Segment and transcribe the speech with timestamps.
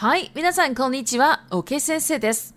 [0.00, 2.54] はい、皆さんこんにちは、オケ先生です。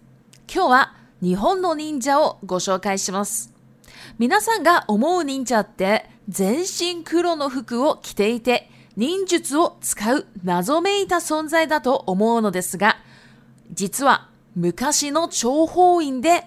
[0.49, 3.53] 今日は日本の忍者をご紹介します。
[4.17, 12.95] 皆さんが思う忍者って全身黒の服を着ていて忍術を使う謎めいた存在だと思うのですが、
[13.73, 16.45] 実は昔の諜報員で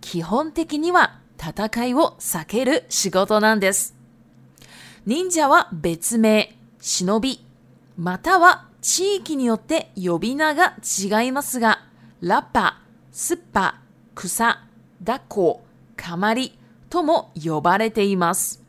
[0.00, 3.94] 基本的には戦いを避ける仕事なんです。
[5.04, 7.44] 忍者は別名、忍び、
[7.98, 11.84] または地域によって呼び名が違いますが、
[12.20, 12.78] ラッパ、
[13.12, 13.76] スッパ、
[14.14, 14.62] 草、
[15.02, 15.64] ダコ、
[15.96, 16.58] カマリ
[16.88, 18.62] とも呼ばれています。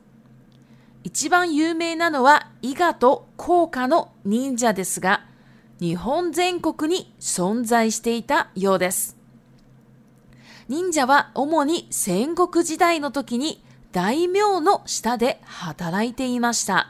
[1.03, 5.26] 一番有名なのは伊賀と甲賀の忍者ですが、
[5.79, 9.18] 日本全国に存在していたようです。
[10.68, 16.90] 忍者は主に戦国時代の時に大名の下で働いていました。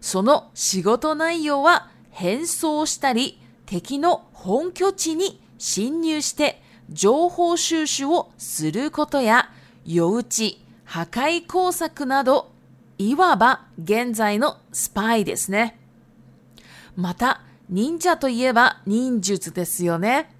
[0.00, 9.50] その仕事内容は変装したり、敵の本拠地に侵入して情報収集をすることや、
[9.84, 12.52] 夜打ち、破壊工作など、
[12.98, 15.76] いわば現在のスパイですね。
[16.96, 20.30] また、忍者といえば忍術ですよね。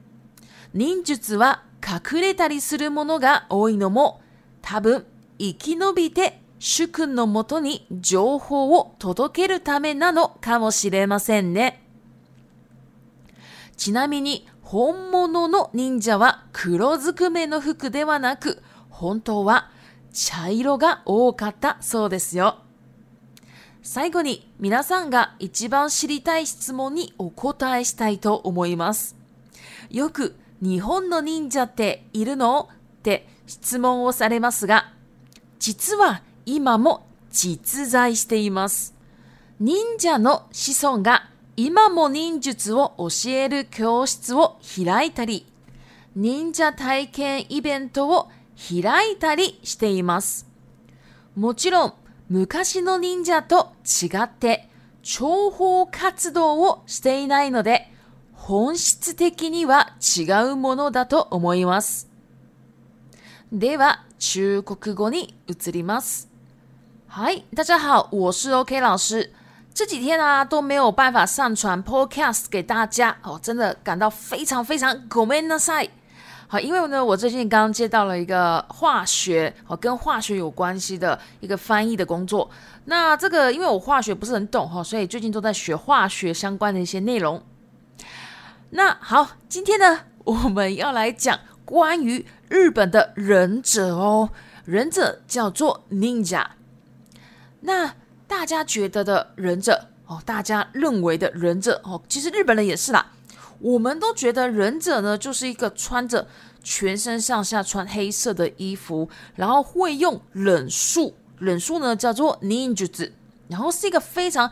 [0.75, 4.20] 忍術は隠れたりするものが多いのも、
[4.62, 5.05] 多分
[5.41, 11.83] 生き延びて主君のもとに情報を届けるためなのかもしれませんね。
[13.77, 19.70] ちなみに本物の忍者は黒ずくめの服ではなく、本当は
[20.12, 22.58] 茶色が多かったそうですよ。
[23.83, 29.16] 最後に皆さんが一番知りたい質問にお答えしたいと思います。
[29.90, 34.90] よく日本の忍者っているのって質問をされますが、
[35.58, 38.94] 実は今も実在しています。
[39.60, 45.46] 忍者の子孫が今も忍術を教える教室を開いたり、
[46.14, 48.28] 忍者体験イベントを
[48.82, 50.46] 開いたりしています。
[51.34, 51.92] もちろん
[52.28, 54.68] 昔の忍者と違って
[55.02, 57.90] 諜報活動をしていないので
[58.34, 62.11] 本質的には違うものだと思います。
[63.50, 66.33] では中国語に移ります。
[67.17, 69.33] 嗨，大家好，我是 OK 老师。
[69.73, 75.89] 这几天啊都没有办法上传 Podcast 给大家哦，真的感到非常非常 o m 苦闷呢，塞。
[76.48, 82.51] 好，因为呢，我最近刚接到了一个化学哦，跟化学有关系的一个翻译的工作。
[82.86, 87.41] 那这个因为我化学不是很懂哈，所以最近都在学化学相关的一些内容。
[88.70, 94.30] 那好，今天呢， 我们要来讲关于日本的忍者哦，
[94.64, 96.45] 忍者叫做 Ninja。
[97.67, 97.95] 那
[98.27, 103.11] 大家觉得的忍者哦，大家认为的忍者哦，其实日本人也是啦。
[103.58, 106.27] 我们都觉得忍者呢，就是一个穿着
[106.63, 113.11] 全身上下穿黑色的衣服，然后会用忍术，忍术呢叫做 ninjutsu，
[113.48, 114.51] 然后是一个非常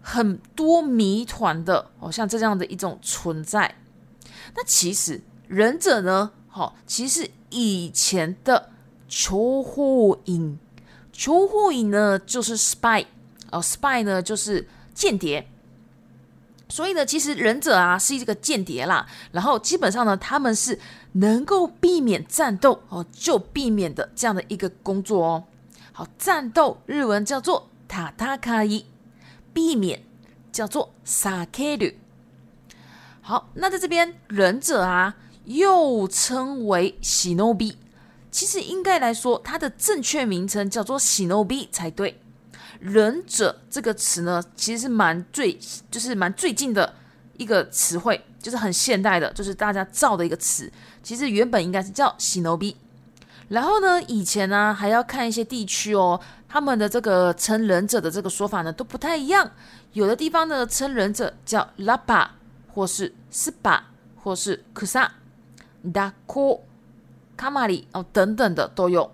[0.00, 3.74] 很多谜团的哦，像这样的一种存在。
[4.54, 8.70] 那其实忍者呢，好，其实以前的
[9.06, 10.58] 求护影。
[11.16, 13.06] 求护影呢，就是 spy
[13.50, 15.48] 哦，spy 呢就是间谍，
[16.68, 19.06] 所以呢，其实忍者啊是一个间谍啦。
[19.32, 20.78] 然后基本上呢，他们是
[21.12, 25.44] 能够避免战斗哦，就避免的这样的一个工作哦。
[25.92, 28.84] 好，战斗日文叫做塔塔卡伊，
[29.54, 30.02] 避免
[30.52, 31.86] 叫做萨克鲁。
[33.22, 35.16] 好，那在这边，忍者啊
[35.46, 37.78] 又称为シノビ。
[38.36, 42.20] 其实应该来说，它的正确名称叫做“喜牛逼”才对。
[42.78, 45.58] 忍者这个词呢，其实是蛮最，
[45.90, 46.92] 就是蛮最近的
[47.38, 50.70] 一个词汇，就是很现代的，就是大家造的一个词。
[51.02, 52.76] 其实原本应该是叫“喜牛逼”。
[53.48, 59.50] 然后呢，以前呢还要看一些地区哦，他们的这个称忍者的这个说法呢都不太一样。
[59.94, 62.34] 有的地方呢称忍者叫“拉巴”
[62.74, 65.10] 或是“斯巴”或是“克萨
[65.94, 66.60] 达科”。
[67.36, 69.12] 卡玛里哦等等的都有。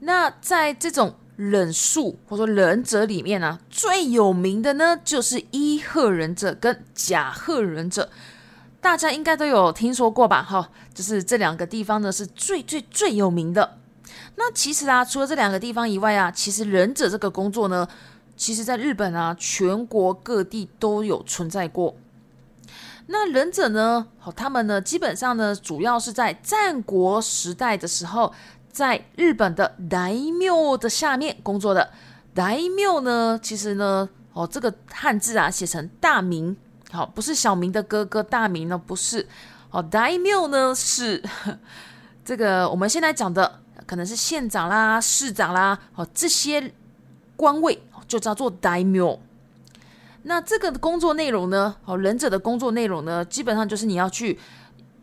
[0.00, 8.10] 那在这种忍术或者说忍者里面呢，最有名的呢就是伊贺忍者跟甲贺忍者，
[8.80, 10.42] 大家应该都有听说过吧？
[10.42, 13.78] 哈，就是这两个地方呢是最最最有名的。
[14.36, 17.86] 那其实啊，除了这两个地方以外啊，其实忍者这个工作呢，
[18.36, 21.94] 其实在日本啊，全国各地都有存在过。
[23.06, 24.06] 那忍者呢？
[24.18, 28.32] 好，他们呢，基本上呢，主要是在战国时代的时候，
[28.70, 31.90] 在日本的代庙的下面工作的。
[32.34, 36.56] 代庙呢，其实呢，哦，这个汉字啊，写成大名，
[36.90, 39.26] 好，不是小明的哥哥，大名呢不是，
[39.70, 41.22] 哦，代庙呢是
[42.24, 46.72] 这个，我们现在讲的，可能是县长啦、市长啦，哦，这些
[47.36, 49.18] 官位就叫做代庙。
[50.24, 51.74] 那这个工作内容呢？
[51.84, 54.38] 哦，忍者的工作内容呢，基本上就是你要去，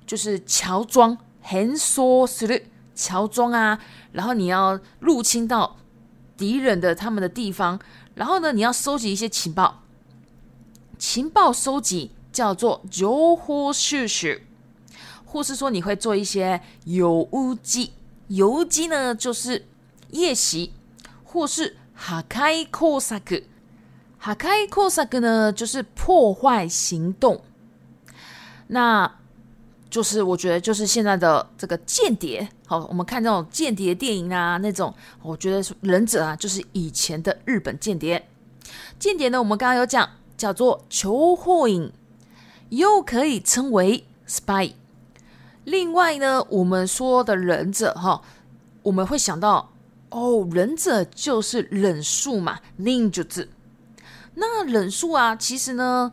[0.08, 3.78] 就是乔装 h 说是乔装啊，
[4.14, 5.76] 然后你要入侵到
[6.38, 7.78] 敌人的他们的地方，
[8.16, 9.82] 然后呢，你要收集一些情报，
[10.98, 14.44] 情报收集叫做 jo 事实，
[15.26, 17.58] 或是说你会做一些游油
[18.30, 19.68] 游击呢就是
[20.12, 20.72] 夜袭，
[21.26, 23.36] 或是哈开 k 萨克。
[23.36, 23.44] o s a k
[24.22, 27.42] 哈开酷萨克呢，就是破坏行动，
[28.68, 29.10] 那
[29.90, 32.48] 就是我觉得就是现在的这个间谍。
[32.68, 38.22] 好，我们看这种间谍电影啊，那种我觉得是忍者啊，就是以前的日本间谍。
[39.00, 41.90] 间谍呢，我们刚刚有讲叫做求获影，
[42.72, 44.74] 又可以称为 spy。
[45.64, 48.22] 另外呢，我们说的忍者哈，
[48.84, 49.72] 我们会想到
[50.10, 53.48] 哦，忍者就是忍术嘛，忍就字。
[54.36, 56.12] 那忍术啊，其实呢，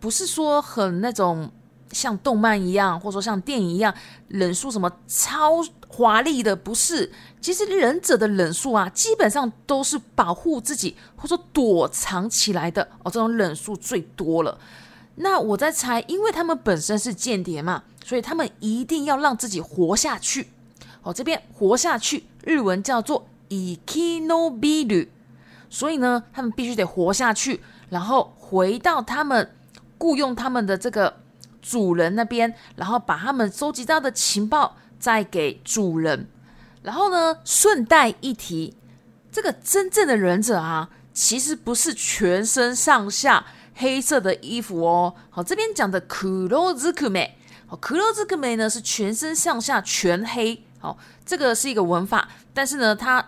[0.00, 1.50] 不是说很那种
[1.90, 3.92] 像动漫一样，或者说像电影一样，
[4.28, 7.10] 忍术什么超华丽的，不是。
[7.40, 13.10] 其实忍者的忍术啊，基本上都是保护自己，或者躲藏起来的哦。
[13.10, 14.58] 这种忍术最多了。
[15.16, 20.48] 那我在猜，因为他们本身是间谍嘛，所以他们一定要让自己活下去。
[21.02, 23.26] 哦，这边活下去，日文叫做
[23.86, 25.06] k n b i 抜 u
[25.70, 27.60] 所以呢，他们必须得活下去，
[27.90, 29.54] 然后回到他们
[29.98, 31.20] 雇佣他们的这个
[31.62, 36.26] 主人那边，然后把他们收集到的情报再给主人。
[36.82, 38.74] 然后呢，顺带一提，
[39.30, 43.44] 这个真正的忍者啊，其实不是全身上下
[43.74, 45.14] 黑色的衣服哦。
[45.28, 47.36] 好，这边讲的苦肉之克美，
[47.66, 50.62] 好，苦肉克苦美呢是全身上下全黑。
[50.80, 53.22] 好，这个是一个文法，但是呢，它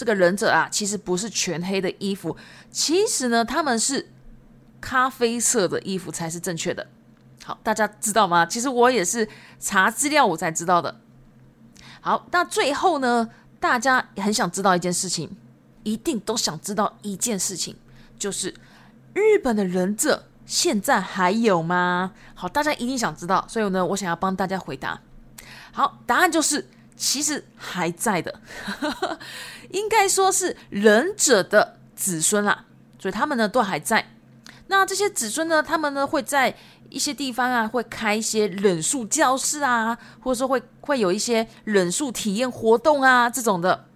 [0.00, 2.34] 这个忍者啊，其实不是全黑的衣服，
[2.70, 4.08] 其实呢，他们是
[4.80, 6.86] 咖啡色的衣服才是正确的。
[7.44, 8.46] 好，大家知道吗？
[8.46, 11.02] 其实我也是查资料我才知道的。
[12.00, 13.28] 好，那最后呢，
[13.60, 15.30] 大家很想知道一件事情，
[15.82, 17.76] 一定都想知道一件事情，
[18.18, 18.48] 就是
[19.12, 22.12] 日本的忍者现在还有吗？
[22.34, 24.98] 好，大家一定想知道，所以呢，我想要帮大家回答。
[25.72, 26.66] 好，答案就是。
[27.00, 28.32] 其实还在的，
[29.72, 32.66] 应该说是忍者的子孙啦，
[32.98, 34.06] 所以他们呢都还在。
[34.66, 36.54] 那这些子孙呢，他们呢会在
[36.90, 43.86] 一些地方啊，会开一些忍术教室啊，或者说会会有一些忍术体验活动啊这种的。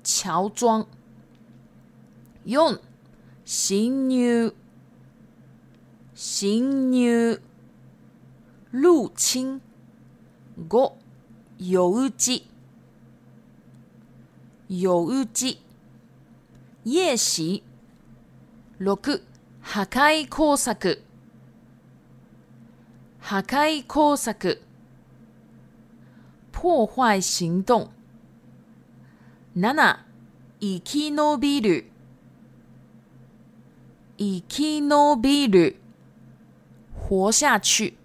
[0.05, 0.87] 乔装。
[2.45, 2.79] 用
[3.47, 4.53] 新牛，
[6.15, 7.39] 新牛，
[8.71, 9.59] 入侵。
[10.71, 10.93] 五，
[11.57, 12.43] 游击，
[14.69, 15.61] 游击，
[16.85, 17.63] 夜袭。
[18.77, 18.99] 六。
[19.63, 20.73] 破壊工作
[23.21, 24.35] 破壊工作
[26.51, 27.91] 破壊行動
[29.57, 29.99] 7
[30.61, 31.85] 生き延びる
[34.19, 34.89] 生き延
[35.21, 35.77] びる
[37.09, 37.97] 活下去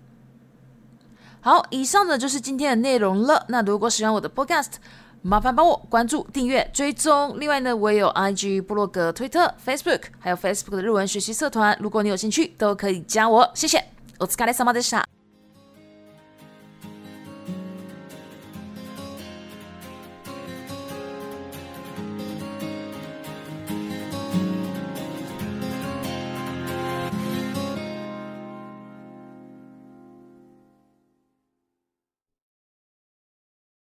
[1.42, 3.46] 好，以上呢就是今天的内容了。
[3.50, 4.78] 那如果喜欢我的 Podcast，
[5.28, 7.36] 麻烦帮我关注、订阅、追踪。
[7.40, 11.76] 另外呢，我也有 IG 部落格、推特、Facebook，还有 Facebook 的日文学习社团。
[11.82, 13.50] 如果你有兴趣，都可以加我。
[13.56, 13.84] 谢谢。
[14.20, 15.04] お疲れ様でした。